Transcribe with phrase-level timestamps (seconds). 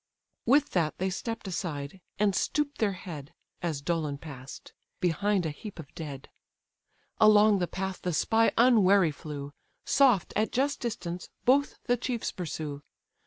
[0.47, 5.77] With that they stepp'd aside, and stoop'd their head, (As Dolon pass'd,) behind a heap
[5.77, 6.27] of dead:
[7.19, 9.53] Along the path the spy unwary flew;
[9.85, 12.81] Soft, at just distance, both the chiefs pursue.